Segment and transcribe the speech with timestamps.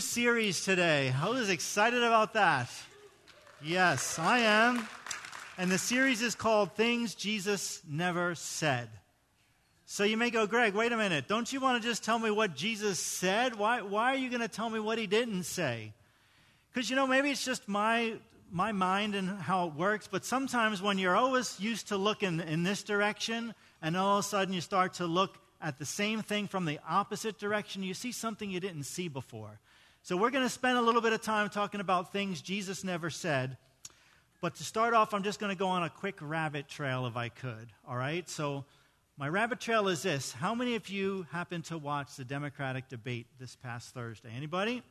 [0.00, 1.12] series today.
[1.22, 2.70] Who's excited about that?
[3.62, 4.88] Yes, I am.
[5.56, 8.88] And the series is called Things Jesus Never Said.
[9.86, 11.28] So you may go, Greg, wait a minute.
[11.28, 13.56] Don't you want to just tell me what Jesus said?
[13.56, 15.92] Why, why are you going to tell me what he didn't say?
[16.70, 18.14] Because, you know, maybe it's just my,
[18.52, 22.62] my mind and how it works, but sometimes when you're always used to looking in
[22.62, 26.46] this direction, and all of a sudden you start to look at the same thing
[26.46, 29.58] from the opposite direction, you see something you didn't see before.
[30.02, 33.10] So, we're going to spend a little bit of time talking about things Jesus never
[33.10, 33.56] said.
[34.40, 37.16] But to start off, I'm just going to go on a quick rabbit trail if
[37.16, 37.72] I could.
[37.88, 38.28] All right?
[38.28, 38.64] So,
[39.18, 43.26] my rabbit trail is this How many of you happened to watch the Democratic debate
[43.40, 44.30] this past Thursday?
[44.34, 44.82] Anybody?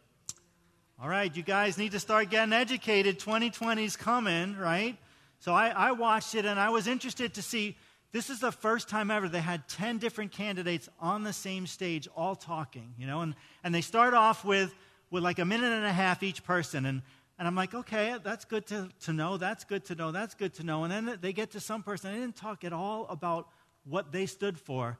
[1.00, 3.20] All right, you guys need to start getting educated.
[3.20, 4.98] 2020's coming, right?
[5.40, 7.78] So I, I watched it and I was interested to see
[8.12, 12.08] this is the first time ever they had 10 different candidates on the same stage
[12.16, 14.74] all talking, you know, and, and they start off with,
[15.10, 16.86] with like a minute and a half each person.
[16.86, 17.02] And,
[17.40, 20.54] and I'm like, okay, that's good to, to know, that's good to know, that's good
[20.56, 20.84] to know.
[20.84, 23.48] And then they get to some person, they didn't talk at all about
[23.86, 24.98] what they stood for.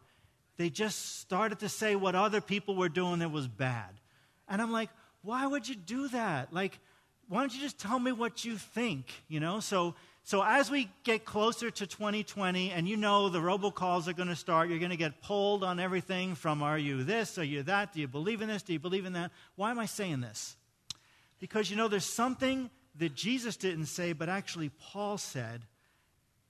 [0.58, 3.90] They just started to say what other people were doing that was bad.
[4.48, 4.90] And I'm like,
[5.22, 6.54] why would you do that?
[6.54, 6.80] Like,
[7.28, 9.60] why don't you just tell me what you think, you know?
[9.60, 9.96] So
[10.28, 14.36] so as we get closer to 2020, and you know the robocalls are going to
[14.36, 17.94] start, you're going to get polled on everything from are you this, are you that,
[17.94, 19.32] do you believe in this, do you believe in that?
[19.56, 20.58] Why am I saying this?
[21.40, 25.62] Because you know there's something that Jesus didn't say, but actually Paul said,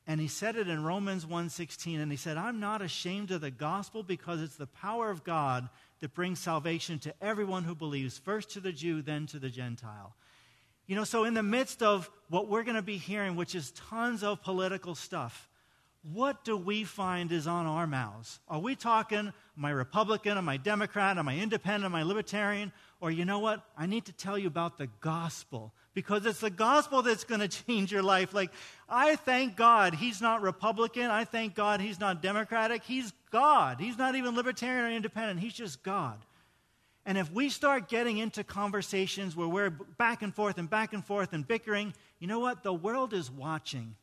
[0.07, 3.51] and he said it in Romans 1:16, and he said, "I'm not ashamed of the
[3.51, 5.69] gospel because it's the power of God
[5.99, 10.15] that brings salvation to everyone who believes, first to the Jew, then to the Gentile."
[10.87, 13.71] You know, so in the midst of what we're going to be hearing, which is
[13.71, 15.49] tons of political stuff,
[16.13, 18.39] what do we find is on our mouths?
[18.47, 22.71] Are we talking, am I Republican, am I Democrat, am I independent, am I libertarian?
[23.01, 23.63] Or you know what?
[23.77, 27.47] I need to tell you about the gospel because it's the gospel that's going to
[27.49, 28.33] change your life.
[28.33, 28.51] Like,
[28.87, 31.11] I thank God he's not Republican.
[31.11, 32.83] I thank God he's not Democratic.
[32.83, 33.81] He's God.
[33.81, 35.41] He's not even libertarian or independent.
[35.41, 36.17] He's just God.
[37.07, 41.03] And if we start getting into conversations where we're back and forth and back and
[41.03, 42.63] forth and bickering, you know what?
[42.63, 43.95] The world is watching.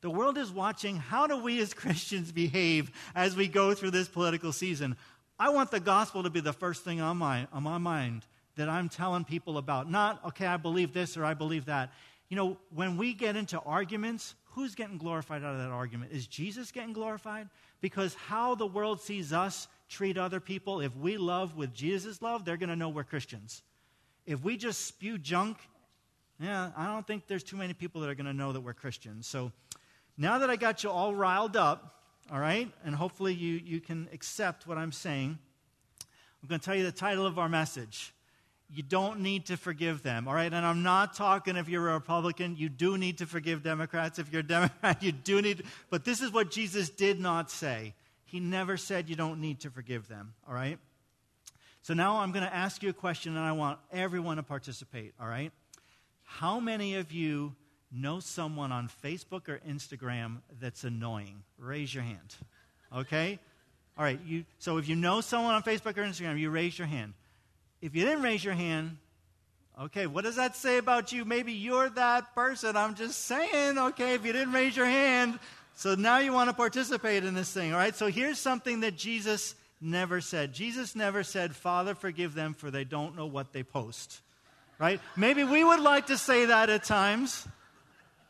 [0.00, 4.06] The world is watching how do we as Christians behave as we go through this
[4.06, 4.96] political season.
[5.40, 8.24] I want the gospel to be the first thing on my, on my mind
[8.54, 9.90] that I'm telling people about.
[9.90, 11.92] Not, okay, I believe this or I believe that.
[12.28, 16.12] You know, when we get into arguments, who's getting glorified out of that argument?
[16.12, 17.48] Is Jesus getting glorified?
[17.80, 22.44] Because how the world sees us treat other people, if we love with Jesus' love,
[22.44, 23.62] they're going to know we're Christians.
[24.24, 25.58] If we just spew junk,
[26.40, 28.72] yeah, I don't think there's too many people that are going to know that we're
[28.72, 29.26] Christians.
[29.26, 29.52] So
[30.16, 31.96] now that I got you all riled up,
[32.32, 35.36] all right, and hopefully you, you can accept what I'm saying,
[36.42, 38.14] I'm going to tell you the title of our message.
[38.72, 40.52] You don't need to forgive them, all right?
[40.52, 44.20] And I'm not talking if you're a Republican, you do need to forgive Democrats.
[44.20, 47.94] If you're a Democrat, you do need, but this is what Jesus did not say.
[48.30, 50.78] He never said you don't need to forgive them, all right?
[51.82, 55.14] So now I'm going to ask you a question and I want everyone to participate,
[55.20, 55.50] all right?
[56.22, 57.56] How many of you
[57.90, 61.42] know someone on Facebook or Instagram that's annoying?
[61.58, 62.36] Raise your hand.
[62.96, 63.40] Okay?
[63.98, 66.86] All right, you, so if you know someone on Facebook or Instagram, you raise your
[66.86, 67.14] hand.
[67.82, 68.96] If you didn't raise your hand,
[69.80, 71.24] okay, what does that say about you?
[71.24, 72.76] Maybe you're that person.
[72.76, 75.38] I'm just saying, okay, if you didn't raise your hand,
[75.80, 77.96] so now you want to participate in this thing, all right?
[77.96, 80.52] So here's something that Jesus never said.
[80.52, 84.20] Jesus never said, Father, forgive them, for they don't know what they post,
[84.78, 85.00] right?
[85.16, 87.48] Maybe we would like to say that at times,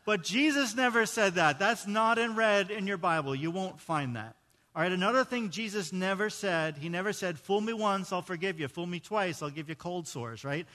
[0.05, 1.59] but Jesus never said that.
[1.59, 3.35] That's not in red in your Bible.
[3.35, 4.33] You won't find that.
[4.73, 8.61] All right, another thing Jesus never said, he never said, Fool me once, I'll forgive
[8.61, 8.69] you.
[8.69, 10.65] Fool me twice, I'll give you cold sores, right?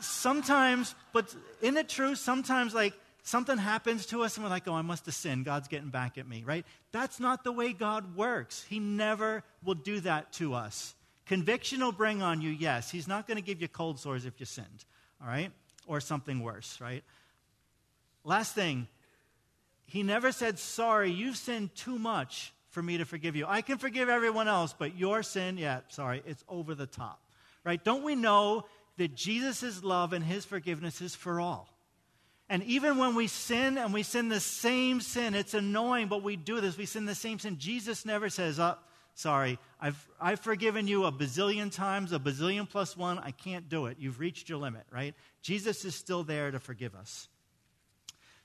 [0.00, 2.14] Sometimes, but isn't it true?
[2.14, 5.44] Sometimes, like, something happens to us and we're like, oh, I must have sinned.
[5.44, 6.66] God's getting back at me, right?
[6.90, 8.64] That's not the way God works.
[8.68, 10.94] He never will do that to us.
[11.26, 12.90] Conviction will bring on you, yes.
[12.90, 14.84] He's not going to give you cold sores if you sinned,
[15.20, 15.52] all right?
[15.86, 17.04] Or something worse, right?
[18.24, 18.88] Last thing,
[19.86, 23.46] he never said, sorry, you've sinned too much for me to forgive you.
[23.46, 27.20] I can forgive everyone else, but your sin, yeah, sorry, it's over the top,
[27.64, 27.82] right?
[27.82, 28.64] Don't we know
[28.96, 31.71] that Jesus' love and his forgiveness is for all?
[32.52, 36.36] And even when we sin and we sin the same sin, it's annoying, but we
[36.36, 36.76] do this.
[36.76, 37.56] We sin the same sin.
[37.58, 38.76] Jesus never says, oh,
[39.14, 43.18] sorry, I've, I've forgiven you a bazillion times, a bazillion plus one.
[43.18, 43.96] I can't do it.
[43.98, 45.14] You've reached your limit, right?
[45.40, 47.26] Jesus is still there to forgive us.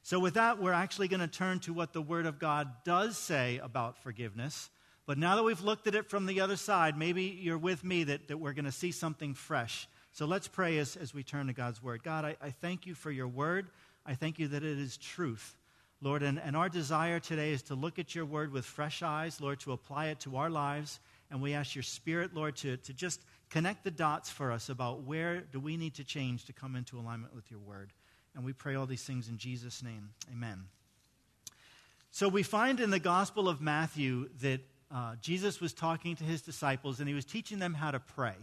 [0.03, 3.17] So, with that, we're actually going to turn to what the Word of God does
[3.17, 4.69] say about forgiveness.
[5.05, 8.05] But now that we've looked at it from the other side, maybe you're with me
[8.05, 9.85] that, that we're going to see something fresh.
[10.13, 12.01] So let's pray as, as we turn to God's word.
[12.03, 13.67] God, I, I thank you for your word.
[14.07, 15.57] I thank you that it is truth.
[16.01, 19.41] Lord, and, and our desire today is to look at your word with fresh eyes,
[19.41, 20.99] Lord, to apply it to our lives.
[21.29, 25.03] And we ask your spirit, Lord, to, to just connect the dots for us about
[25.03, 27.91] where do we need to change to come into alignment with your word.
[28.35, 30.09] And we pray all these things in Jesus' name.
[30.31, 30.65] Amen.
[32.11, 36.41] So we find in the Gospel of Matthew that uh, Jesus was talking to his
[36.41, 38.35] disciples and he was teaching them how to pray.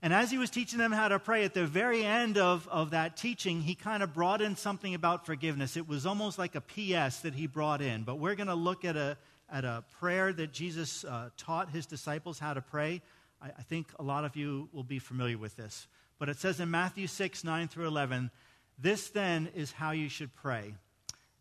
[0.00, 2.90] And as he was teaching them how to pray, at the very end of, of
[2.90, 5.76] that teaching, he kind of brought in something about forgiveness.
[5.76, 8.04] It was almost like a PS that he brought in.
[8.04, 9.16] But we're going to look at a,
[9.50, 13.02] at a prayer that Jesus uh, taught his disciples how to pray.
[13.42, 15.88] I, I think a lot of you will be familiar with this.
[16.20, 18.30] But it says in Matthew 6, 9 through 11,
[18.78, 20.74] This then is how you should pray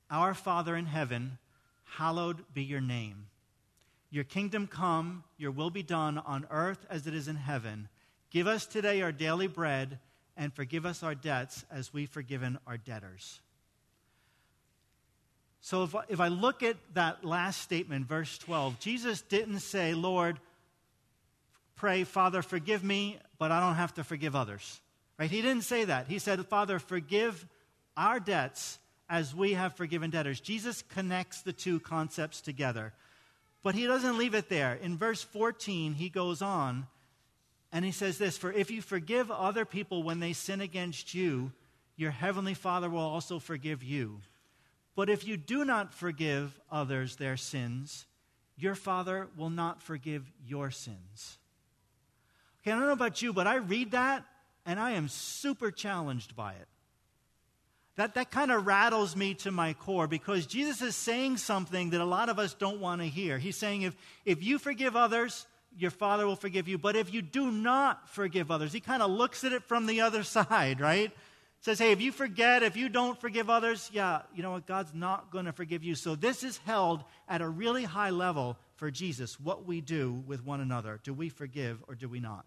[0.10, 1.38] Our Father in heaven,
[1.84, 3.28] hallowed be your name.
[4.10, 7.90] Your kingdom come, your will be done on earth as it is in heaven.
[8.30, 10.00] Give us today our daily bread,
[10.36, 13.40] and forgive us our debts as we've forgiven our debtors.
[15.62, 20.40] So if if I look at that last statement, verse 12, Jesus didn't say, Lord,
[21.76, 24.82] pray, Father, forgive me, but I don't have to forgive others.
[25.18, 25.32] Right?
[25.32, 26.08] He didn't say that.
[26.08, 27.46] He said, Father, forgive
[27.96, 30.40] our debts as we have forgiven debtors.
[30.40, 32.94] Jesus connects the two concepts together.
[33.64, 34.76] But he doesn't leave it there.
[34.76, 36.88] In verse 14, he goes on
[37.72, 41.52] and he says this For if you forgive other people when they sin against you,
[41.96, 44.22] your heavenly Father will also forgive you.
[44.96, 48.06] But if you do not forgive others their sins,
[48.58, 51.38] your Father will not forgive your sins.
[52.62, 54.26] Okay, I don't know about you, but I read that
[54.66, 56.68] and I am super challenged by it.
[57.96, 62.02] That, that kind of rattles me to my core because Jesus is saying something that
[62.02, 63.40] a lot of us don't want to hear.
[63.40, 66.78] He's saying, if, if you forgive others, your Father will forgive you.
[66.78, 70.02] But if you do not forgive others, he kind of looks at it from the
[70.02, 71.12] other side, right?
[71.62, 74.68] Says, hey, if you forget, if you don't forgive others, yeah, you know what?
[74.68, 75.96] God's not going to forgive you.
[75.96, 80.46] So this is held at a really high level for Jesus, what we do with
[80.46, 81.00] one another.
[81.04, 82.46] Do we forgive or do we not?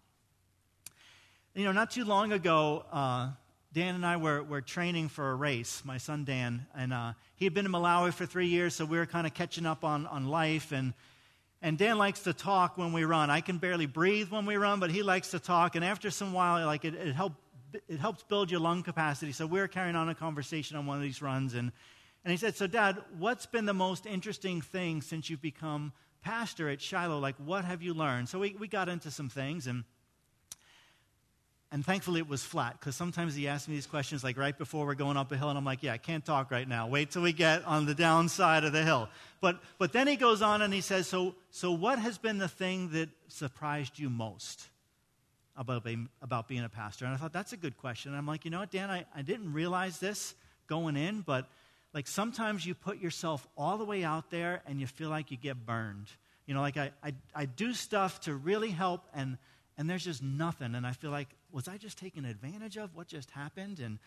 [1.53, 3.31] You know, not too long ago, uh,
[3.73, 7.45] Dan and I were, were training for a race, my son Dan, and uh, he
[7.45, 10.07] had been in Malawi for three years, so we were kind of catching up on,
[10.07, 10.71] on life.
[10.71, 10.93] And
[11.61, 13.29] and Dan likes to talk when we run.
[13.29, 15.75] I can barely breathe when we run, but he likes to talk.
[15.75, 17.15] And after some while, like it, it,
[17.87, 19.31] it helps build your lung capacity.
[19.31, 21.53] So we are carrying on a conversation on one of these runs.
[21.53, 21.71] And,
[22.25, 25.93] and he said, So, Dad, what's been the most interesting thing since you've become
[26.23, 27.19] pastor at Shiloh?
[27.19, 28.29] Like, what have you learned?
[28.29, 29.67] So we, we got into some things.
[29.67, 29.83] And
[31.73, 34.85] and thankfully, it was flat because sometimes he asks me these questions like right before
[34.85, 36.87] we're going up a hill, and I'm like, yeah, I can't talk right now.
[36.87, 39.07] Wait till we get on the downside of the hill.
[39.39, 42.49] But, but then he goes on and he says, so, so what has been the
[42.49, 44.67] thing that surprised you most
[45.55, 47.05] about being, about being a pastor?
[47.05, 48.11] And I thought, that's a good question.
[48.11, 50.35] And I'm like, you know what, Dan, I, I didn't realize this
[50.67, 51.47] going in, but
[51.93, 55.37] like sometimes you put yourself all the way out there and you feel like you
[55.37, 56.07] get burned.
[56.45, 59.37] You know, like I, I, I do stuff to really help and
[59.77, 60.75] and there's just nothing.
[60.75, 62.95] And I feel like, was I just taken advantage of?
[62.95, 63.79] What just happened?
[63.79, 63.99] And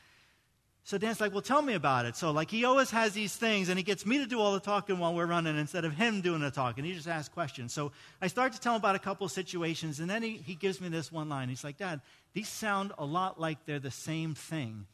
[0.87, 2.14] so Dan's like, well, tell me about it.
[2.14, 4.61] So, like, he always has these things, and he gets me to do all the
[4.61, 6.85] talking while we're running instead of him doing the talking.
[6.85, 7.73] He just asks questions.
[7.73, 10.82] So I start to tell him about a couple situations, and then he, he gives
[10.82, 11.49] me this one line.
[11.49, 12.02] He's like, Dad,
[12.35, 14.86] these sound a lot like they're the same thing.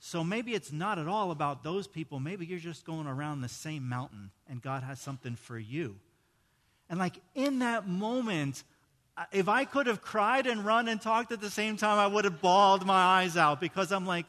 [0.00, 2.18] So maybe it's not at all about those people.
[2.18, 5.94] Maybe you're just going around the same mountain, and God has something for you.
[6.90, 8.64] And, like, in that moment,
[9.32, 12.24] if I could have cried and run and talked at the same time, I would
[12.24, 14.26] have bawled my eyes out because I'm like,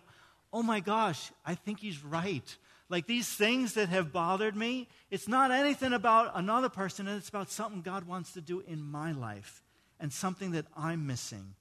[0.53, 2.57] oh my gosh, I think he's right.
[2.89, 7.49] Like these things that have bothered me, it's not anything about another person, it's about
[7.49, 9.61] something God wants to do in my life
[9.99, 11.53] and something that I'm missing.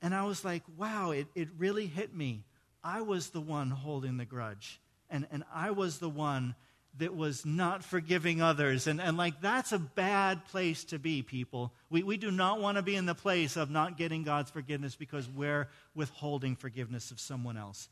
[0.00, 2.44] And I was like, wow, it, it really hit me.
[2.84, 6.56] I was the one holding the grudge, and, and I was the one
[6.98, 8.86] that was not forgiving others.
[8.86, 11.72] And, and like, that's a bad place to be, people.
[11.88, 14.94] We, we do not want to be in the place of not getting God's forgiveness
[14.94, 17.88] because we're withholding forgiveness of someone else.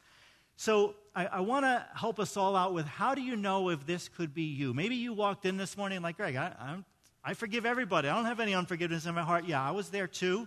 [0.57, 3.87] So I, I want to help us all out with how do you know if
[3.87, 4.75] this could be you?
[4.75, 6.85] Maybe you walked in this morning like, Greg, I, I'm,
[7.25, 8.09] I forgive everybody.
[8.09, 9.47] I don't have any unforgiveness in my heart.
[9.47, 10.47] Yeah, I was there too.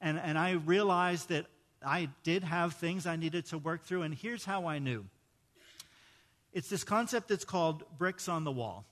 [0.00, 1.46] And, and I realized that
[1.86, 4.02] I did have things I needed to work through.
[4.02, 5.04] And here's how I knew
[6.52, 8.84] it's this concept that's called bricks on the wall.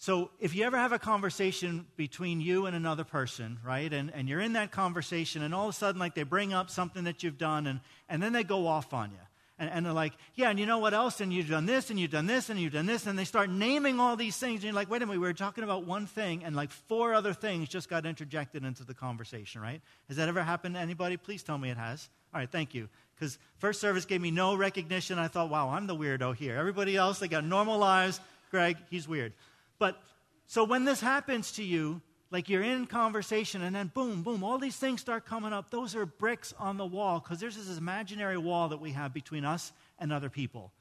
[0.00, 4.28] So if you ever have a conversation between you and another person, right, and, and
[4.28, 7.24] you're in that conversation, and all of a sudden, like they bring up something that
[7.24, 9.18] you've done, and, and then they go off on you.
[9.60, 11.20] And, and, they're like, yeah, and you know what else?
[11.20, 13.08] And you've done this, and you've done this, and you've done this.
[13.08, 14.58] And they start naming all these things.
[14.58, 17.12] And you're like, wait a minute, we were talking about one thing, and like four
[17.12, 19.82] other things just got interjected into the conversation, right?
[20.06, 21.16] Has that ever happened to anybody?
[21.16, 22.08] Please tell me it has.
[22.32, 22.88] All right, thank you.
[23.14, 25.18] Because first service gave me no recognition.
[25.18, 26.56] I thought, wow, I'm the weirdo here.
[26.56, 28.20] Everybody else, they got normal lives.
[28.50, 29.32] Greg, he's weird.
[29.78, 30.00] But
[30.46, 34.58] so when this happens to you, like you're in conversation and then boom, boom, all
[34.58, 35.70] these things start coming up.
[35.70, 39.44] Those are bricks on the wall because there's this imaginary wall that we have between
[39.44, 40.72] us and other people.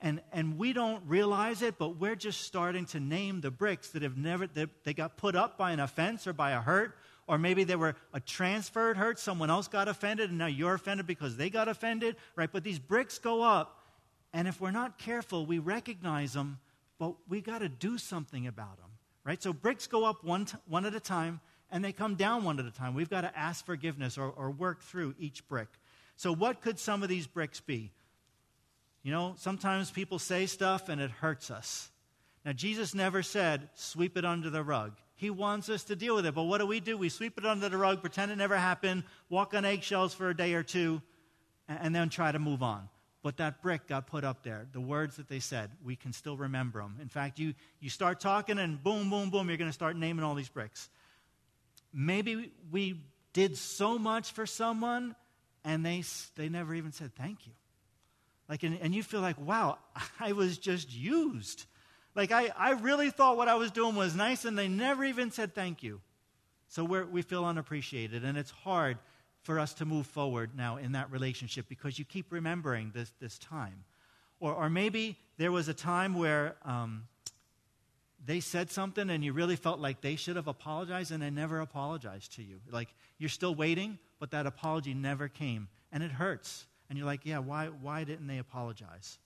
[0.00, 4.02] And, and we don't realize it, but we're just starting to name the bricks that
[4.02, 6.96] have never, that they got put up by an offense or by a hurt,
[7.28, 9.20] or maybe they were a transferred hurt.
[9.20, 12.50] Someone else got offended, and now you're offended because they got offended, right?
[12.50, 13.84] But these bricks go up,
[14.32, 16.58] and if we're not careful, we recognize them,
[16.98, 18.88] but we got to do something about them
[19.28, 19.42] right?
[19.42, 22.58] So bricks go up one, t- one at a time and they come down one
[22.58, 22.94] at a time.
[22.94, 25.68] We've got to ask forgiveness or, or work through each brick.
[26.16, 27.92] So, what could some of these bricks be?
[29.02, 31.90] You know, sometimes people say stuff and it hurts us.
[32.44, 34.96] Now, Jesus never said, sweep it under the rug.
[35.18, 36.34] He wants us to deal with it.
[36.34, 36.96] But what do we do?
[36.96, 40.36] We sweep it under the rug, pretend it never happened, walk on eggshells for a
[40.36, 41.02] day or two,
[41.68, 42.88] and then try to move on
[43.22, 44.66] but that brick got put up there.
[44.72, 46.96] The words that they said, we can still remember them.
[47.00, 50.24] In fact, you, you start talking and boom, boom, boom, you're going to start naming
[50.24, 50.88] all these bricks.
[51.92, 53.00] Maybe we
[53.32, 55.16] did so much for someone
[55.64, 56.04] and they,
[56.36, 57.52] they never even said thank you.
[58.48, 59.78] Like, and, and you feel like, wow,
[60.20, 61.66] I was just used.
[62.18, 65.30] Like, I, I really thought what I was doing was nice and they never even
[65.30, 66.00] said thank you.
[66.66, 68.98] So we feel unappreciated and it's hard
[69.42, 73.38] for us to move forward now in that relationship because you keep remembering this, this
[73.38, 73.84] time.
[74.40, 77.04] Or, or maybe there was a time where um,
[78.26, 81.60] they said something and you really felt like they should have apologized and they never
[81.60, 82.58] apologized to you.
[82.68, 85.68] Like you're still waiting, but that apology never came.
[85.92, 86.66] And it hurts.
[86.88, 89.18] And you're like, yeah, why, why didn't they apologize?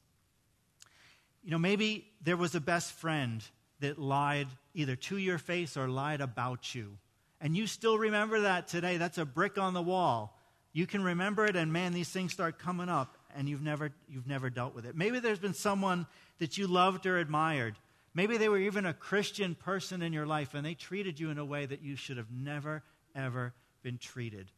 [1.42, 3.42] You know, maybe there was a best friend
[3.80, 6.98] that lied either to your face or lied about you
[7.42, 10.38] and you still remember that today, that's a brick on the wall.
[10.72, 14.28] You can remember it, and man, these things start coming up, and you've never, you've
[14.28, 14.94] never dealt with it.
[14.94, 16.06] Maybe there's been someone
[16.38, 17.74] that you loved or admired.
[18.14, 21.38] Maybe they were even a Christian person in your life, and they treated you in
[21.38, 22.84] a way that you should have never,
[23.16, 24.48] ever been treated.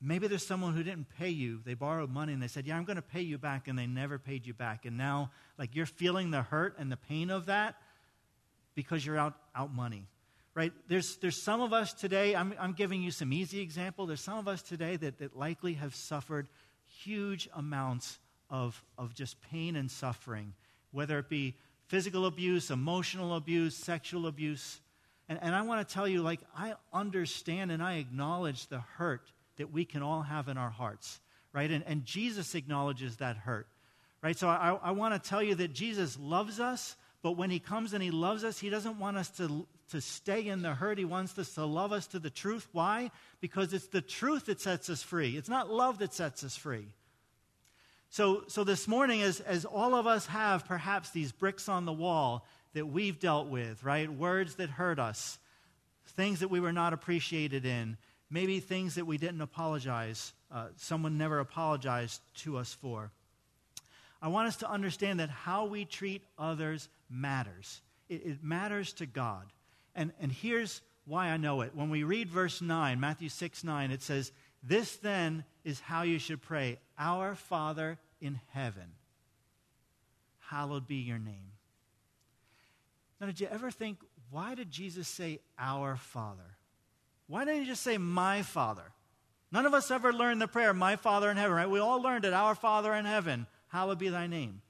[0.00, 1.60] Maybe there's someone who didn't pay you.
[1.64, 3.86] They borrowed money and they said, Yeah, I'm going to pay you back, and they
[3.86, 4.84] never paid you back.
[4.84, 7.74] And now, like, you're feeling the hurt and the pain of that
[8.74, 10.06] because you're out, out money
[10.58, 10.72] right?
[10.88, 14.06] There's, there's some of us today, I'm, I'm giving you some easy example.
[14.06, 16.48] There's some of us today that, that likely have suffered
[16.88, 18.18] huge amounts
[18.50, 20.54] of, of just pain and suffering,
[20.90, 21.54] whether it be
[21.86, 24.80] physical abuse, emotional abuse, sexual abuse.
[25.28, 29.30] And, and I want to tell you, like, I understand and I acknowledge the hurt
[29.58, 31.20] that we can all have in our hearts,
[31.52, 31.70] right?
[31.70, 33.66] And, and Jesus acknowledges that hurt,
[34.22, 34.36] right?
[34.36, 37.92] So I, I want to tell you that Jesus loves us, but when he comes
[37.92, 40.98] and he loves us, he doesn't want us to, to stay in the hurt.
[40.98, 42.68] He wants us to love us to the truth.
[42.72, 43.10] Why?
[43.40, 45.36] Because it's the truth that sets us free.
[45.36, 46.86] It's not love that sets us free.
[48.10, 51.92] So, so this morning, as, as all of us have perhaps these bricks on the
[51.92, 54.10] wall that we've dealt with, right?
[54.10, 55.38] Words that hurt us,
[56.16, 57.98] things that we were not appreciated in,
[58.30, 63.10] maybe things that we didn't apologize, uh, someone never apologized to us for.
[64.20, 67.80] I want us to understand that how we treat others matters.
[68.08, 69.44] It, it matters to God.
[69.94, 71.74] And, and here's why I know it.
[71.74, 74.32] When we read verse 9, Matthew 6 9, it says,
[74.62, 78.92] This then is how you should pray Our Father in heaven,
[80.40, 81.52] hallowed be your name.
[83.20, 83.98] Now, did you ever think,
[84.30, 86.56] why did Jesus say our Father?
[87.28, 88.84] Why didn't he just say my Father?
[89.52, 91.70] None of us ever learned the prayer, my Father in heaven, right?
[91.70, 94.60] We all learned it, our Father in heaven, hallowed be thy name.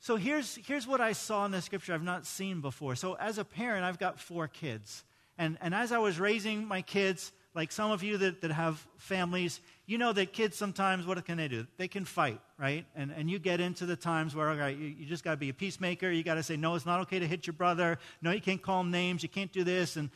[0.00, 2.96] So here's, here's what I saw in the scripture I've not seen before.
[2.96, 5.04] So, as a parent, I've got four kids.
[5.38, 8.86] And, and as I was raising my kids, like some of you that, that have
[8.98, 11.66] families, you know that kids sometimes, what can they do?
[11.78, 12.84] They can fight, right?
[12.94, 15.48] And, and you get into the times where, okay, you, you just got to be
[15.48, 16.10] a peacemaker.
[16.10, 17.98] You got to say, no, it's not okay to hit your brother.
[18.20, 19.22] No, you can't call him names.
[19.22, 19.96] You can't do this.
[19.96, 20.10] And,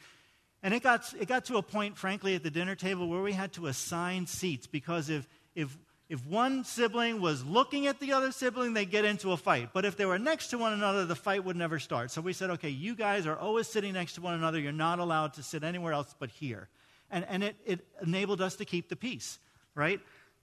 [0.62, 3.32] and it, got, it got to a point, frankly, at the dinner table where we
[3.32, 5.76] had to assign seats because if, if
[6.10, 9.70] if one sibling was looking at the other sibling, they'd get into a fight.
[9.72, 12.10] But if they were next to one another, the fight would never start.
[12.10, 14.58] So we said, okay, you guys are always sitting next to one another.
[14.58, 16.68] You're not allowed to sit anywhere else but here.
[17.12, 19.38] And, and it, it enabled us to keep the peace,
[19.76, 20.00] right?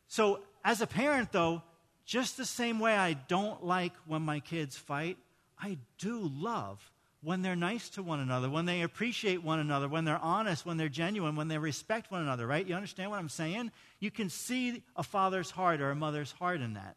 [0.07, 1.61] So as a parent, though,
[2.05, 5.17] just the same way I don't like when my kids fight,
[5.59, 6.79] I do love
[7.23, 10.77] when they're nice to one another, when they appreciate one another, when they're honest, when
[10.77, 12.65] they're genuine, when they respect one another, right?
[12.65, 13.71] You understand what I'm saying?
[13.99, 16.95] You can see a father's heart or a mother's heart in that.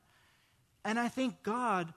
[0.84, 1.92] And I think God,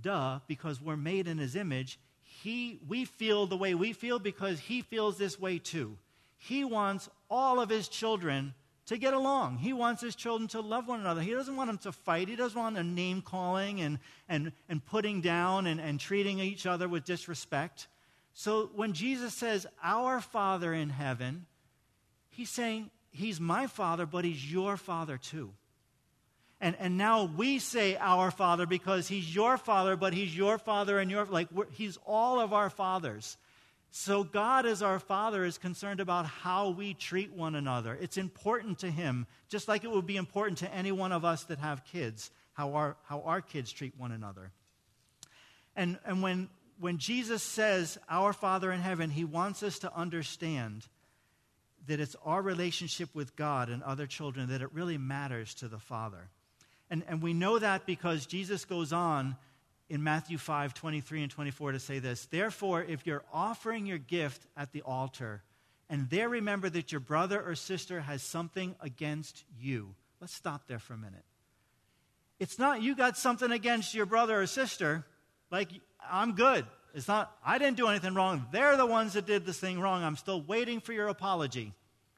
[0.00, 4.58] duh, because we're made in his image, he, we feel the way we feel because
[4.58, 5.98] he feels this way too.
[6.38, 8.54] He wants all of his children
[8.90, 9.58] to get along.
[9.58, 11.20] He wants his children to love one another.
[11.20, 12.26] He doesn't want them to fight.
[12.26, 16.66] He doesn't want a name calling and, and, and putting down and, and treating each
[16.66, 17.86] other with disrespect.
[18.34, 21.46] So when Jesus says, Our Father in heaven,
[22.30, 25.52] he's saying, He's my Father, but He's your Father too.
[26.60, 30.98] And, and now we say our Father because He's your Father, but He's your Father
[30.98, 33.36] and your, like, He's all of our fathers.
[33.92, 37.98] So, God, as our Father, is concerned about how we treat one another.
[38.00, 41.44] It's important to Him, just like it would be important to any one of us
[41.44, 44.52] that have kids, how our, how our kids treat one another.
[45.74, 50.86] And, and when, when Jesus says, Our Father in heaven, He wants us to understand
[51.88, 55.78] that it's our relationship with God and other children that it really matters to the
[55.78, 56.28] Father.
[56.90, 59.36] And, and we know that because Jesus goes on
[59.90, 64.46] in Matthew 5 23 and 24 to say this Therefore, if you're offering your gift
[64.56, 65.42] at the altar,
[65.90, 69.94] and there remember that your brother or sister has something against you.
[70.20, 71.24] Let's stop there for a minute.
[72.38, 75.04] It's not you got something against your brother or sister,
[75.50, 75.68] like
[76.08, 76.64] I'm good.
[76.94, 78.46] It's not, I didn't do anything wrong.
[78.50, 80.02] They're the ones that did this thing wrong.
[80.02, 81.72] I'm still waiting for your apology,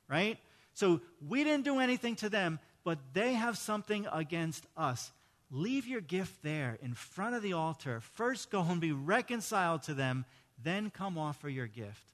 [0.08, 0.38] right?
[0.72, 5.12] So we didn't do anything to them, but they have something against us
[5.52, 8.00] leave your gift there in front of the altar.
[8.00, 10.24] First, go and be reconciled to them,
[10.62, 12.10] then come offer your gift.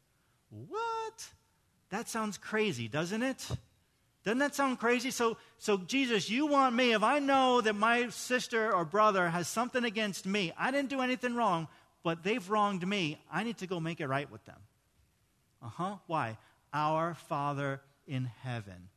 [0.51, 1.29] What?
[1.91, 3.49] That sounds crazy, doesn't it?
[4.25, 5.11] Doesn't that sound crazy?
[5.11, 9.47] So, so Jesus, you want me, if I know that my sister or brother has
[9.47, 11.69] something against me, I didn't do anything wrong,
[12.03, 14.59] but they've wronged me, I need to go make it right with them.
[15.63, 15.97] Uh huh.
[16.07, 16.37] Why?
[16.75, 18.89] Our Father in heaven.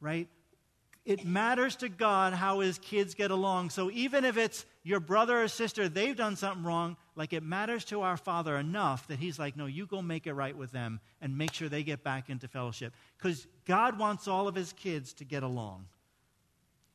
[0.00, 0.28] Right?
[1.04, 3.70] It matters to God how his kids get along.
[3.70, 7.84] So even if it's your brother or sister, they've done something wrong, like it matters
[7.86, 11.00] to our Father enough that he's like, no, you go make it right with them
[11.20, 12.92] and make sure they get back into fellowship.
[13.16, 15.86] Because God wants all of his kids to get along.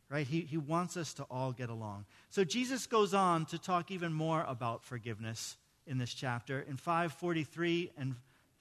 [0.07, 0.27] Right?
[0.27, 2.05] He, he wants us to all get along.
[2.29, 6.59] So Jesus goes on to talk even more about forgiveness in this chapter.
[6.61, 8.15] In 543 and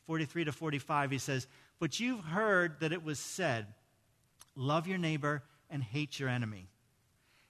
[0.06, 1.46] 43 to 45, he says,
[1.78, 3.66] But you've heard that it was said,
[4.56, 6.68] love your neighbor and hate your enemy.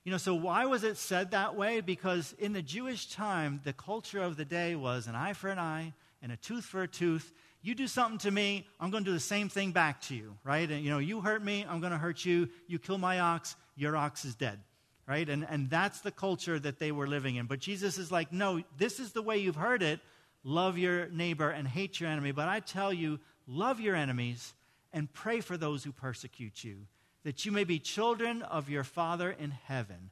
[0.04, 1.80] You know, so why was it said that way?
[1.80, 5.58] Because in the Jewish time, the culture of the day was an eye for an
[5.58, 7.32] eye and a tooth for a tooth.
[7.62, 10.36] You do something to me, I'm going to do the same thing back to you,
[10.44, 10.70] right?
[10.70, 12.50] And, you know, you hurt me, I'm going to hurt you.
[12.66, 14.60] You kill my ox, your ox is dead,
[15.08, 15.26] right?
[15.26, 17.46] And, and that's the culture that they were living in.
[17.46, 20.00] But Jesus is like, no, this is the way you've heard it.
[20.42, 22.32] Love your neighbor and hate your enemy.
[22.32, 24.52] But I tell you, love your enemies
[24.92, 26.86] and pray for those who persecute you
[27.24, 30.10] that you may be children of your Father in heaven.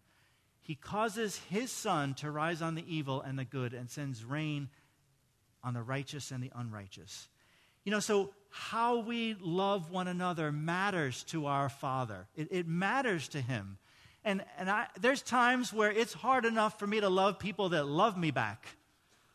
[0.60, 4.68] He causes his sun to rise on the evil and the good and sends rain
[5.62, 7.28] on the righteous and the unrighteous.
[7.84, 12.26] You know, so how we love one another matters to our Father.
[12.36, 13.78] It, it matters to him.
[14.24, 17.86] And, and I, there's times where it's hard enough for me to love people that
[17.86, 18.66] love me back,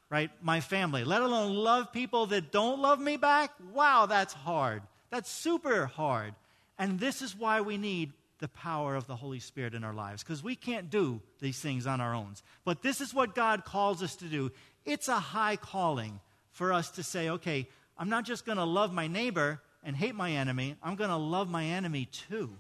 [0.09, 0.31] right?
[0.41, 3.51] My family, let alone love people that don't love me back.
[3.73, 4.81] Wow, that's hard.
[5.09, 6.33] That's super hard.
[6.77, 10.23] And this is why we need the power of the Holy Spirit in our lives,
[10.23, 12.35] because we can't do these things on our own.
[12.65, 14.51] But this is what God calls us to do.
[14.85, 16.19] It's a high calling
[16.51, 20.15] for us to say, okay, I'm not just going to love my neighbor and hate
[20.15, 22.51] my enemy, I'm going to love my enemy too.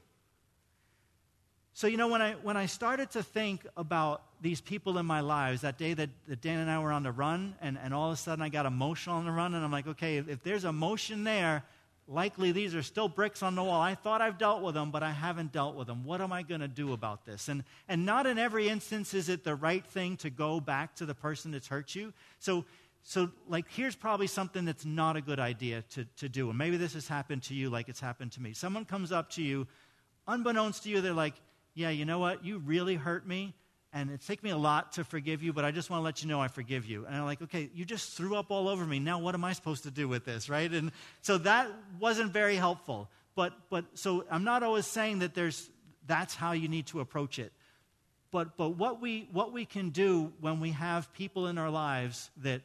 [1.73, 5.19] So, you know, when I, when I started to think about these people in my
[5.19, 8.07] lives, that day that, that Dan and I were on the run, and, and all
[8.07, 10.43] of a sudden I got emotional on the run, and I'm like, okay, if, if
[10.43, 11.63] there's emotion there,
[12.07, 13.81] likely these are still bricks on the wall.
[13.81, 16.05] I thought I've dealt with them, but I haven't dealt with them.
[16.05, 17.49] What am I going to do about this?
[17.49, 21.05] And, and not in every instance is it the right thing to go back to
[21.05, 22.13] the person that's hurt you.
[22.39, 22.65] So,
[23.03, 26.49] so like, here's probably something that's not a good idea to, to do.
[26.49, 28.53] And maybe this has happened to you like it's happened to me.
[28.53, 29.67] Someone comes up to you,
[30.27, 31.35] unbeknownst to you, they're like,
[31.73, 32.43] yeah, you know what?
[32.43, 33.53] You really hurt me
[33.93, 36.21] and it taken me a lot to forgive you, but I just want to let
[36.21, 37.05] you know I forgive you.
[37.05, 38.99] And I'm like, okay, you just threw up all over me.
[38.99, 40.71] Now what am I supposed to do with this, right?
[40.71, 41.69] And so that
[41.99, 43.09] wasn't very helpful.
[43.35, 45.69] But but so I'm not always saying that there's
[46.05, 47.51] that's how you need to approach it.
[48.31, 52.29] But but what we what we can do when we have people in our lives
[52.37, 52.61] that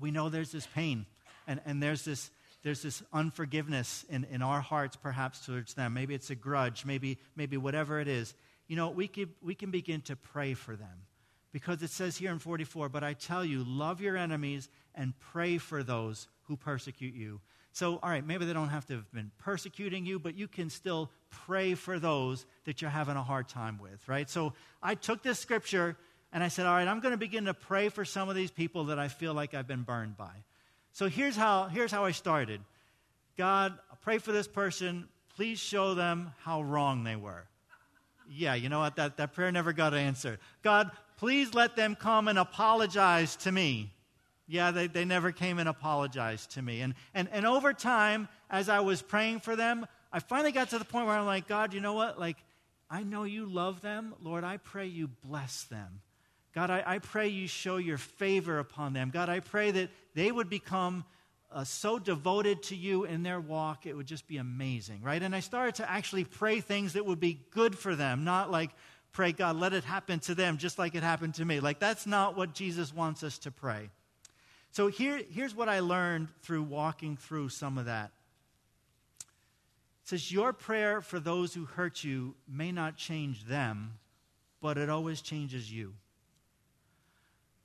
[0.00, 1.06] we know there's this pain
[1.46, 2.30] and, and there's this
[2.62, 5.92] there's this unforgiveness in, in our hearts perhaps towards them.
[5.92, 8.34] Maybe it's a grudge, maybe maybe whatever it is
[8.66, 11.06] you know, we can, we can begin to pray for them.
[11.52, 15.58] Because it says here in 44, but I tell you, love your enemies and pray
[15.58, 17.40] for those who persecute you.
[17.72, 20.70] So, all right, maybe they don't have to have been persecuting you, but you can
[20.70, 24.28] still pray for those that you're having a hard time with, right?
[24.28, 25.96] So I took this scripture
[26.32, 28.50] and I said, all right, I'm going to begin to pray for some of these
[28.50, 30.32] people that I feel like I've been burned by.
[30.92, 32.60] So here's how, here's how I started
[33.36, 35.08] God, pray for this person.
[35.36, 37.44] Please show them how wrong they were.
[38.30, 38.96] Yeah, you know what?
[38.96, 40.38] That, that prayer never got answered.
[40.62, 43.92] God, please let them come and apologize to me.
[44.46, 46.80] Yeah, they, they never came and apologized to me.
[46.82, 50.78] And, and, and over time, as I was praying for them, I finally got to
[50.78, 52.20] the point where I'm like, God, you know what?
[52.20, 52.36] Like,
[52.90, 54.14] I know you love them.
[54.22, 56.00] Lord, I pray you bless them.
[56.54, 59.10] God, I, I pray you show your favor upon them.
[59.10, 61.04] God, I pray that they would become
[61.54, 65.22] uh, so devoted to you in their walk, it would just be amazing, right?
[65.22, 68.70] And I started to actually pray things that would be good for them, not like
[69.12, 71.60] pray, God, let it happen to them just like it happened to me.
[71.60, 73.88] Like, that's not what Jesus wants us to pray.
[74.72, 78.10] So here, here's what I learned through walking through some of that.
[80.02, 83.98] It says, Your prayer for those who hurt you may not change them,
[84.60, 85.94] but it always changes you.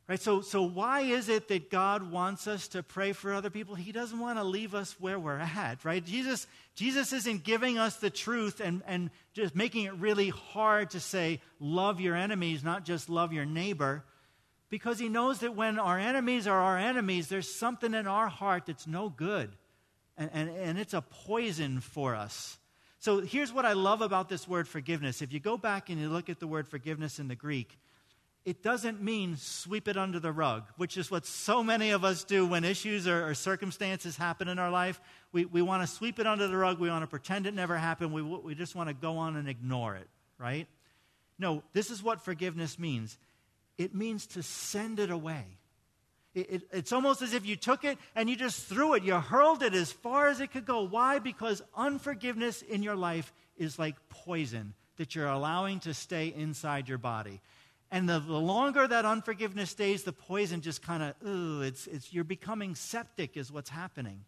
[0.10, 0.20] Right?
[0.20, 3.76] So, so why is it that God wants us to pray for other people?
[3.76, 6.04] He doesn't want to leave us where we're at, right?
[6.04, 11.00] Jesus, Jesus isn't giving us the truth and, and just making it really hard to
[11.00, 14.04] say, love your enemies, not just love your neighbor
[14.70, 18.68] because he knows that when our enemies are our enemies, there's something in our heart
[18.68, 19.52] that's no good.
[20.18, 22.58] And, and, and it's a poison for us.
[23.00, 25.22] So here's what I love about this word forgiveness.
[25.22, 27.78] If you go back and you look at the word forgiveness in the Greek,
[28.50, 32.24] it doesn't mean sweep it under the rug, which is what so many of us
[32.24, 35.00] do when issues or, or circumstances happen in our life.
[35.32, 36.80] We, we want to sweep it under the rug.
[36.80, 38.12] We want to pretend it never happened.
[38.12, 40.08] We, we just want to go on and ignore it,
[40.40, 40.66] right?
[41.38, 43.20] No, this is what forgiveness means
[43.78, 45.46] it means to send it away.
[46.34, 49.04] It, it, it's almost as if you took it and you just threw it.
[49.04, 50.82] You hurled it as far as it could go.
[50.82, 51.20] Why?
[51.20, 56.98] Because unforgiveness in your life is like poison that you're allowing to stay inside your
[56.98, 57.42] body.
[57.92, 62.14] And the, the longer that unforgiveness stays, the poison just kind of, ooh, it's, it's,
[62.14, 64.26] you're becoming septic, is what's happening.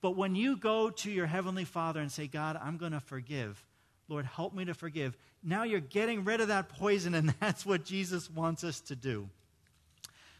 [0.00, 3.64] But when you go to your Heavenly Father and say, God, I'm going to forgive,
[4.08, 5.16] Lord, help me to forgive.
[5.42, 9.28] Now you're getting rid of that poison, and that's what Jesus wants us to do.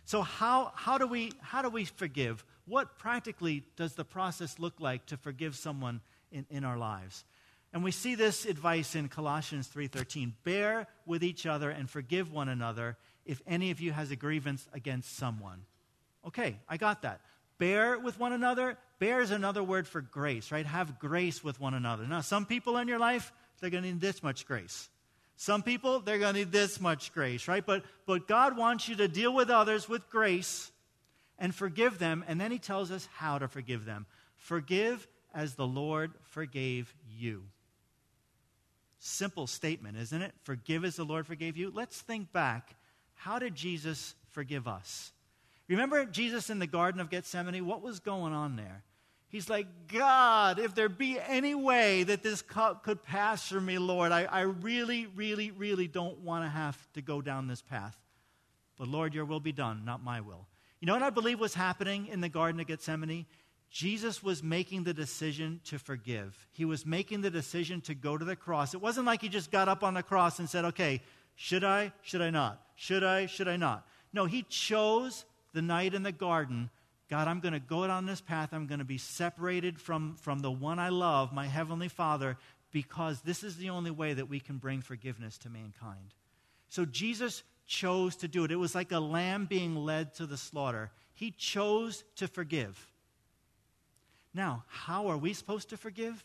[0.04, 2.44] So, how, how, do we, how do we forgive?
[2.66, 6.00] What practically does the process look like to forgive someone
[6.32, 7.24] in, in our lives?
[7.72, 10.34] And we see this advice in Colossians 3:13.
[10.42, 14.66] Bear with each other and forgive one another if any of you has a grievance
[14.72, 15.64] against someone.
[16.26, 17.20] Okay, I got that.
[17.58, 18.78] Bear with one another.
[18.98, 20.64] Bear is another word for grace, right?
[20.64, 22.06] Have grace with one another.
[22.06, 24.88] Now, some people in your life, they're going to need this much grace.
[25.36, 27.64] Some people, they're going to need this much grace, right?
[27.64, 30.72] But, but God wants you to deal with others with grace
[31.38, 32.24] and forgive them.
[32.26, 34.06] And then he tells us how to forgive them.
[34.36, 37.44] Forgive as the Lord forgave you.
[38.98, 40.34] Simple statement, isn't it?
[40.42, 41.70] Forgive as the Lord forgave you.
[41.72, 42.74] Let's think back.
[43.14, 45.12] How did Jesus forgive us?
[45.68, 47.66] Remember Jesus in the Garden of Gethsemane?
[47.66, 48.82] What was going on there?
[49.28, 53.78] He's like, God, if there be any way that this cup could pass from me,
[53.78, 57.96] Lord, I, I really, really, really don't want to have to go down this path.
[58.78, 60.46] But Lord, your will be done, not my will.
[60.80, 63.26] You know what I believe was happening in the Garden of Gethsemane?
[63.70, 66.46] Jesus was making the decision to forgive.
[66.52, 68.74] He was making the decision to go to the cross.
[68.74, 71.02] It wasn't like he just got up on the cross and said, okay,
[71.36, 72.62] should I, should I not?
[72.76, 73.86] Should I, should I not?
[74.12, 76.70] No, he chose the night in the garden
[77.08, 78.50] God, I'm going to go down this path.
[78.52, 82.36] I'm going to be separated from, from the one I love, my Heavenly Father,
[82.70, 86.14] because this is the only way that we can bring forgiveness to mankind.
[86.68, 88.52] So Jesus chose to do it.
[88.52, 90.90] It was like a lamb being led to the slaughter.
[91.14, 92.90] He chose to forgive.
[94.34, 96.24] Now, how are we supposed to forgive?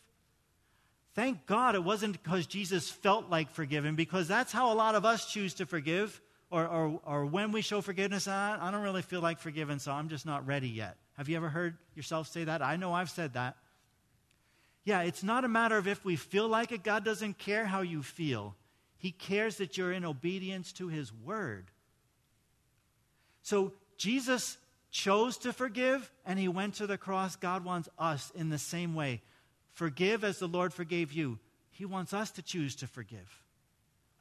[1.14, 5.04] Thank God it wasn't because Jesus felt like forgiving, because that's how a lot of
[5.04, 6.20] us choose to forgive
[6.54, 9.90] or, or, or when we show forgiveness, I, I don't really feel like forgiving, so
[9.90, 10.96] I'm just not ready yet.
[11.16, 12.62] Have you ever heard yourself say that?
[12.62, 13.56] I know I've said that.
[14.84, 16.84] Yeah, it's not a matter of if we feel like it.
[16.84, 18.54] God doesn't care how you feel,
[18.98, 21.72] He cares that you're in obedience to His word.
[23.42, 24.56] So Jesus
[24.94, 27.34] chose to forgive and He went to the cross.
[27.34, 29.22] God wants us in the same way.
[29.72, 31.40] Forgive as the Lord forgave you.
[31.72, 33.42] He wants us to choose to forgive.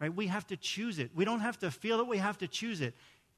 [0.02, 0.14] Right?
[0.14, 1.12] We have to choose it.
[1.14, 2.96] We don't have to feel it, we have to choose it.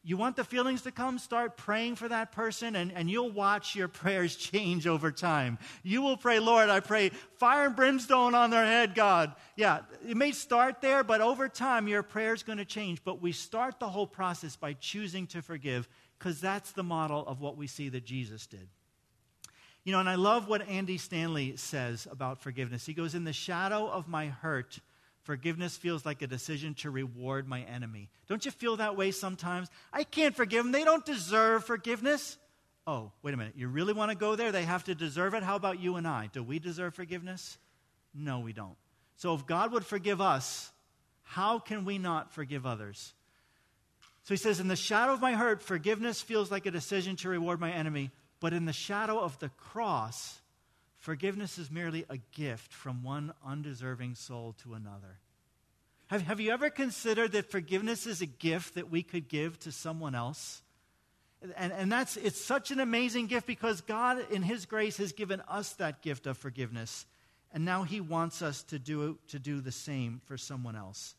[0.07, 1.17] You want the feelings to come?
[1.17, 5.57] Start praying for that person, and, and you'll watch your prayers change over time.
[5.83, 9.33] You will pray, Lord, I pray fire and brimstone on their head, God.
[9.57, 13.03] Yeah, it may start there, but over time, your prayer is going to change.
[13.03, 17.41] But we start the whole process by choosing to forgive, because that's the model of
[17.41, 18.67] what we see that Jesus did.
[19.83, 22.85] You know, and I love what Andy Stanley says about forgiveness.
[22.85, 24.79] He goes, In the shadow of my hurt,
[25.25, 28.09] Forgiveness feels like a decision to reward my enemy.
[28.27, 29.69] Don't you feel that way sometimes?
[29.91, 30.71] I can't forgive them.
[30.71, 32.37] They don't deserve forgiveness.
[32.85, 33.55] Oh, wait a minute.
[33.57, 34.51] You really want to go there?
[34.51, 35.41] They have to deserve it?
[35.41, 36.29] How about you and I?
[36.31, 37.57] Do we deserve forgiveness?
[38.13, 38.77] No, we don't.
[39.15, 40.71] So if God would forgive us,
[41.23, 43.15] how can we not forgive others?
[44.25, 47.29] So he says, In the shadow of my hurt, forgiveness feels like a decision to
[47.29, 48.11] reward my enemy.
[48.39, 50.41] But in the shadow of the cross,
[51.05, 55.19] Forgiveness is merely a gift from one undeserving soul to another.
[56.07, 59.71] Have, have you ever considered that forgiveness is a gift that we could give to
[59.71, 60.63] someone else?
[61.57, 65.43] And, and that's it's such an amazing gift because God, in His grace, has given
[65.47, 67.05] us that gift of forgiveness.
[67.53, 71.13] And now He wants us to do, to do the same for someone else.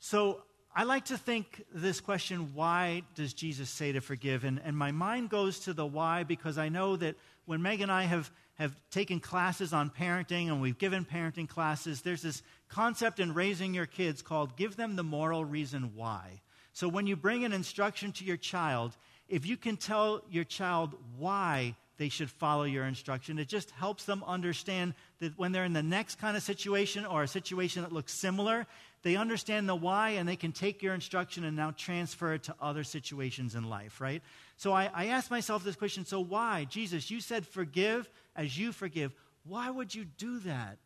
[0.00, 0.44] So
[0.76, 4.42] I like to think this question why does Jesus say to forgive?
[4.42, 7.92] And, and my mind goes to the why because I know that when Meg and
[7.92, 13.20] I have, have taken classes on parenting and we've given parenting classes, there's this concept
[13.20, 16.40] in raising your kids called give them the moral reason why.
[16.72, 18.96] So when you bring an instruction to your child,
[19.28, 24.06] if you can tell your child why they should follow your instruction, it just helps
[24.06, 27.92] them understand that when they're in the next kind of situation or a situation that
[27.92, 28.66] looks similar,
[29.04, 32.54] they understand the why and they can take your instruction and now transfer it to
[32.58, 34.22] other situations in life, right?
[34.56, 36.64] So I, I asked myself this question so why?
[36.64, 39.12] Jesus, you said forgive as you forgive.
[39.46, 40.78] Why would you do that?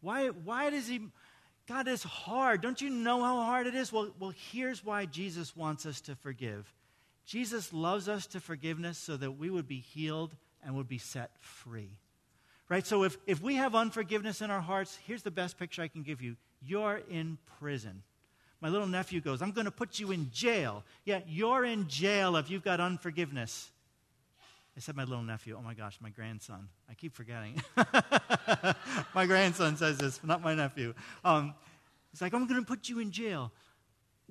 [0.00, 1.00] Why, why does he.
[1.66, 2.62] God is hard.
[2.62, 3.92] Don't you know how hard it is?
[3.92, 6.72] Well, well, here's why Jesus wants us to forgive.
[7.26, 11.32] Jesus loves us to forgiveness so that we would be healed and would be set
[11.40, 11.98] free.
[12.68, 12.86] Right?
[12.86, 16.02] So if, if we have unforgiveness in our hearts, here's the best picture I can
[16.02, 18.02] give you you're in prison.
[18.60, 20.84] My little nephew goes, I'm going to put you in jail.
[21.04, 23.70] Yeah, you're in jail if you've got unforgiveness.
[24.76, 25.56] I said, my little nephew.
[25.58, 26.68] Oh my gosh, my grandson.
[26.90, 27.62] I keep forgetting.
[29.14, 30.94] my grandson says this, not my nephew.
[31.24, 31.54] Um,
[32.10, 33.52] he's like, I'm going to put you in jail.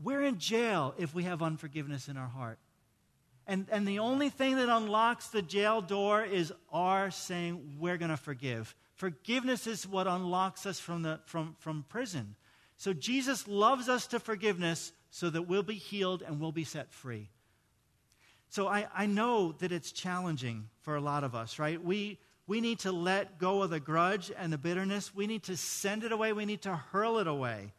[0.01, 2.59] We're in jail if we have unforgiveness in our heart.
[3.47, 8.11] And, and the only thing that unlocks the jail door is our saying, We're going
[8.11, 8.75] to forgive.
[8.95, 12.35] Forgiveness is what unlocks us from, the, from, from prison.
[12.75, 16.91] So Jesus loves us to forgiveness so that we'll be healed and we'll be set
[16.91, 17.29] free.
[18.49, 21.81] So I, I know that it's challenging for a lot of us, right?
[21.81, 25.13] We, we need to let go of the grudge and the bitterness.
[25.13, 26.33] We need to send it away.
[26.33, 27.73] We need to hurl it away.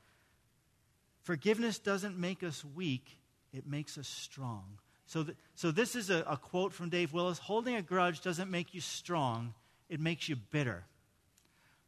[1.22, 3.18] Forgiveness doesn't make us weak,
[3.52, 4.78] it makes us strong.
[5.08, 8.50] So, th- so this is a, a quote from Dave Willis Holding a grudge doesn't
[8.50, 9.54] make you strong,
[9.88, 10.84] it makes you bitter.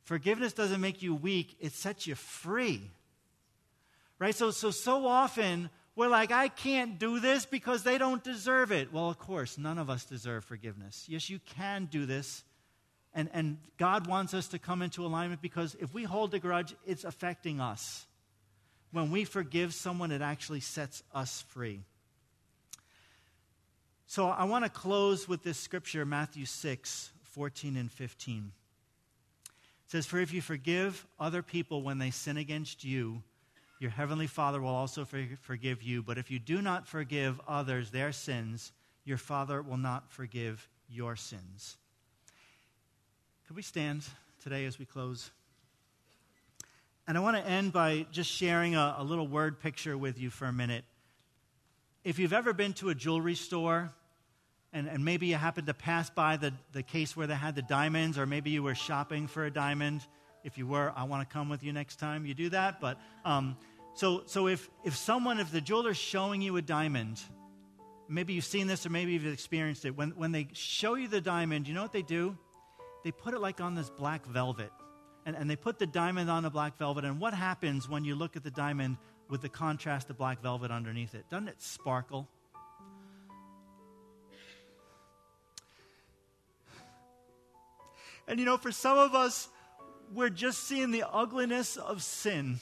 [0.02, 2.80] Forgiveness doesn't make you weak, it sets you free.
[4.18, 4.34] Right?
[4.34, 8.90] So, so, so often we're like, I can't do this because they don't deserve it.
[8.90, 11.04] Well, of course, none of us deserve forgiveness.
[11.06, 12.42] Yes, you can do this.
[13.12, 16.74] And, and God wants us to come into alignment because if we hold a grudge,
[16.86, 18.06] it's affecting us.
[18.92, 21.80] When we forgive someone, it actually sets us free.
[24.10, 28.50] So I want to close with this scripture, Matthew 6, 14 and 15.
[29.46, 29.52] It
[29.86, 33.22] says, For if you forgive other people when they sin against you,
[33.78, 35.06] your heavenly Father will also
[35.42, 36.02] forgive you.
[36.02, 38.72] But if you do not forgive others their sins,
[39.04, 41.76] your Father will not forgive your sins.
[43.46, 44.02] Could we stand
[44.42, 45.30] today as we close?
[47.06, 50.30] And I want to end by just sharing a, a little word picture with you
[50.30, 50.84] for a minute.
[52.02, 53.92] If you've ever been to a jewelry store,
[54.72, 57.62] and, and maybe you happened to pass by the, the case where they had the
[57.62, 60.06] diamonds, or maybe you were shopping for a diamond.
[60.44, 62.80] If you were, I want to come with you next time you do that.
[62.80, 63.56] But um,
[63.94, 67.20] so, so if, if someone, if the jeweler's showing you a diamond,
[68.08, 71.20] maybe you've seen this or maybe you've experienced it, when, when they show you the
[71.20, 72.36] diamond, you know what they do?
[73.02, 74.70] They put it like on this black velvet.
[75.26, 77.04] And, and they put the diamond on the black velvet.
[77.04, 80.70] And what happens when you look at the diamond with the contrast of black velvet
[80.70, 81.28] underneath it?
[81.28, 82.28] Doesn't it sparkle?
[88.28, 89.48] And you know, for some of us,
[90.12, 92.58] we're just seeing the ugliness of sin.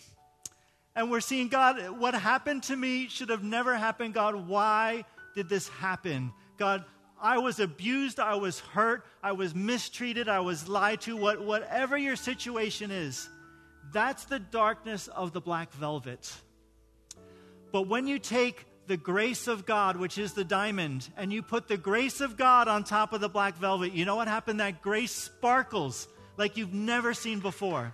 [0.95, 4.15] And we're seeing, God, what happened to me should have never happened.
[4.15, 6.33] God, why did this happen?
[6.57, 6.85] God,
[7.21, 11.97] I was abused, I was hurt, I was mistreated, I was lied to, what, whatever
[11.97, 13.29] your situation is,
[13.93, 16.33] that's the darkness of the black velvet.
[17.73, 21.69] But when you take the grace of God, which is the diamond, and you put
[21.69, 24.61] the grace of God on top of the black velvet, you know what happened?
[24.61, 27.93] That grace sparkles like you've never seen before.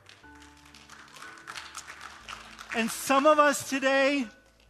[2.76, 4.26] And some of us today,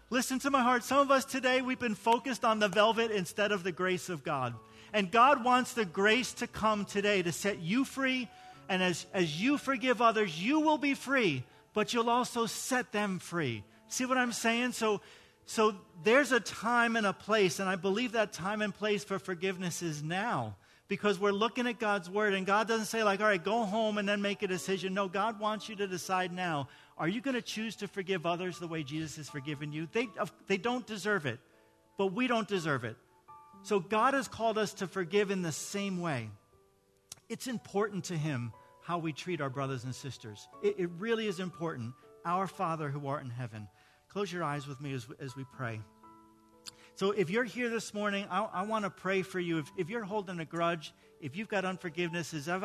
[0.09, 3.53] listen to my heart, some of us today, we've been focused on the velvet instead
[3.53, 4.55] of the grace of God.
[4.95, 8.29] And God wants the grace to come today to set you free.
[8.69, 13.19] And as, as you forgive others, you will be free, but you'll also set them
[13.19, 13.63] free.
[13.89, 14.73] See what I'm saying?
[14.73, 15.03] So,
[15.47, 19.19] so there's a time and a place, and I believe that time and place for
[19.19, 20.57] forgiveness is now
[20.89, 23.99] because we're looking at God's word, and God doesn't say, like, all right, go home
[23.99, 24.95] and then make a decision.
[24.95, 28.59] No, God wants you to decide now are you going to choose to forgive others
[28.59, 29.89] the way Jesus has forgiven you?
[29.93, 30.09] They,
[30.47, 31.41] they don't deserve it,
[31.99, 32.97] but we don't deserve it.
[33.63, 36.31] So God has called us to forgive in the same way.
[37.29, 38.53] It's important to Him
[38.83, 40.47] how we treat our brothers and sisters.
[40.63, 41.95] It, it really is important.
[42.25, 43.67] Our Father who art in heaven.
[44.15, 45.81] Close your eyes with me as, as we pray.
[46.95, 49.59] So if you're here this morning, I, I want to pray for you.
[49.59, 52.63] If, if, you're holding a grudge, if you've got unforgiveness, as I've,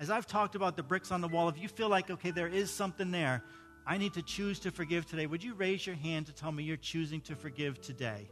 [0.00, 2.48] as I've talked about the bricks on the wall, if you feel like, okay, there
[2.48, 3.44] is something there,
[3.86, 6.64] I need to choose to forgive today, would you raise your hand to tell me
[6.64, 8.28] you're choosing to forgive today?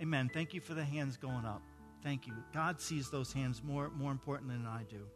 [0.00, 0.30] Amen.
[0.32, 1.62] Thank you for the hands going up.
[2.04, 2.34] Thank you.
[2.54, 5.08] God sees those hands more, more importantly than I do.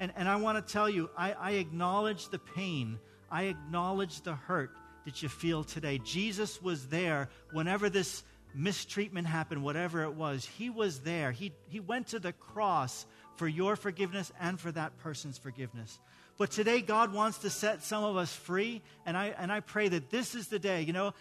[0.00, 2.98] And, and I want to tell you, I, I acknowledge the pain,
[3.30, 4.72] I acknowledge the hurt
[5.04, 5.98] that you feel today.
[5.98, 8.22] Jesus was there whenever this
[8.54, 10.44] mistreatment happened, whatever it was.
[10.44, 11.32] He was there.
[11.32, 15.98] He, he went to the cross for your forgiveness and for that person's forgiveness.
[16.36, 19.88] But today, God wants to set some of us free, and I, and I pray
[19.88, 20.82] that this is the day.
[20.82, 21.14] You know,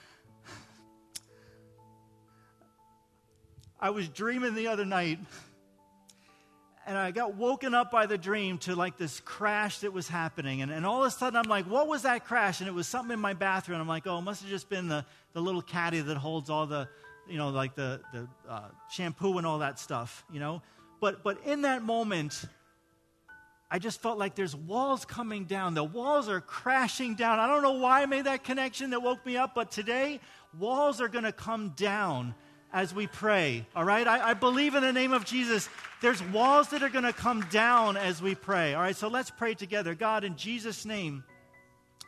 [3.79, 5.19] I was dreaming the other night,
[6.89, 10.63] and I got woken up by the dream to like this crash that was happening.
[10.63, 12.61] And, and all of a sudden, I'm like, what was that crash?
[12.61, 13.79] And it was something in my bathroom.
[13.79, 16.65] I'm like, oh, it must have just been the, the little caddy that holds all
[16.65, 16.89] the,
[17.27, 20.63] you know, like the, the uh, shampoo and all that stuff, you know?
[20.99, 22.43] But, but in that moment,
[23.69, 25.75] I just felt like there's walls coming down.
[25.75, 27.37] The walls are crashing down.
[27.37, 30.19] I don't know why I made that connection that woke me up, but today,
[30.57, 32.33] walls are going to come down
[32.71, 33.65] as we pray.
[33.75, 34.07] All right?
[34.07, 35.69] I, I, believe in the name of Jesus,
[36.01, 38.73] there's walls that are going to come down as we pray.
[38.73, 38.95] All right?
[38.95, 39.95] So let's pray together.
[39.95, 41.23] God, in Jesus' name,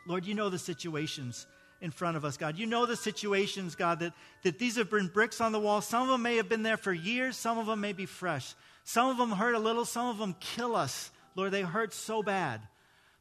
[0.06, 1.46] Lord, you know the situations
[1.80, 2.58] in front of us, God.
[2.58, 4.12] You know the situations, God, that,
[4.44, 5.80] that these have been bricks on the wall.
[5.80, 8.54] Some of them may have been there for years, some of them may be fresh.
[8.84, 11.10] Some of them hurt a little, some of them kill us.
[11.34, 12.60] Lord, they hurt so bad.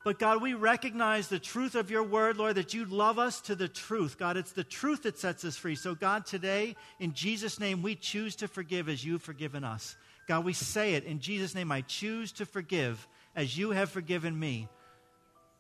[0.04, 3.56] But God, we recognize the truth of your word, Lord, that you love us to
[3.56, 4.18] the truth.
[4.18, 5.76] God, it's the truth that sets us free.
[5.76, 9.96] So, God, today, in Jesus' name, we choose to forgive as you've forgiven us.
[10.28, 14.38] God, we say it in Jesus' name, I choose to forgive as you have forgiven
[14.38, 14.68] me.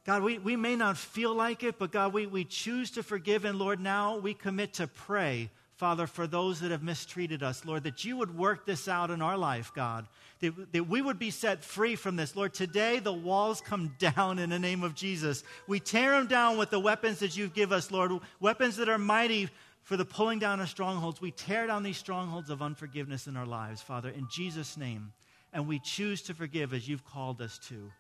[0.06, 3.46] God, we, we may not feel like it, but God, we, we choose to forgive.
[3.46, 5.52] And Lord, now we commit to pray
[5.82, 9.20] Father, for those that have mistreated us, Lord, that you would work this out in
[9.20, 10.06] our life, God,
[10.42, 12.36] that, that we would be set free from this.
[12.36, 15.44] Lord, today the walls come down in the name of Jesus.
[15.68, 18.98] We tear them down with the weapons that you give us, Lord, weapons that are
[18.98, 19.50] mighty
[19.84, 21.22] for the pulling down of strongholds.
[21.22, 25.14] We tear down these strongholds of unforgiveness in our lives, Father, in Jesus' name.
[25.54, 27.92] And we choose to forgive as you've called us to.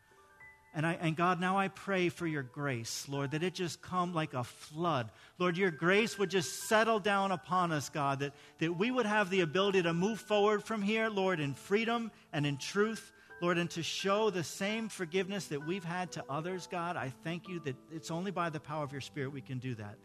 [0.73, 4.13] And, I, and God, now I pray for your grace, Lord, that it just come
[4.13, 5.12] like a flood.
[5.38, 9.29] Lord, your grace would just settle down upon us, God, that, that we would have
[9.29, 13.69] the ability to move forward from here, Lord, in freedom and in truth, Lord, and
[13.71, 16.95] to show the same forgiveness that we've had to others, God.
[16.95, 19.75] I thank you that it's only by the power of your Spirit we can do
[19.75, 19.95] that.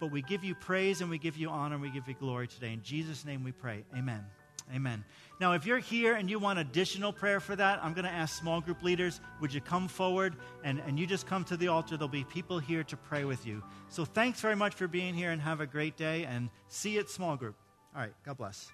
[0.00, 2.48] But we give you praise and we give you honor and we give you glory
[2.48, 2.72] today.
[2.72, 3.84] In Jesus' name we pray.
[3.96, 4.24] Amen.
[4.74, 5.04] Amen.
[5.38, 8.38] Now, if you're here and you want additional prayer for that, I'm going to ask
[8.38, 11.96] small group leaders, would you come forward and, and you just come to the altar?
[11.96, 13.62] There'll be people here to pray with you.
[13.88, 17.00] So thanks very much for being here and have a great day and see you
[17.00, 17.56] at small group.
[17.94, 18.70] All right, God bless.